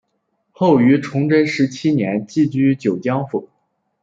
[0.51, 3.47] 后于崇祯十七年寄居九江府。